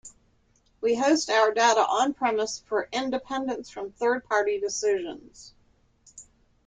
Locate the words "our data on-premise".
1.29-2.63